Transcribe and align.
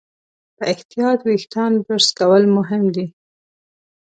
په 0.57 0.63
احتیاط 0.73 1.19
وېښتيان 1.23 1.73
برس 1.85 2.07
کول 2.19 2.43
مهم 2.57 2.83
دي. 2.95 3.05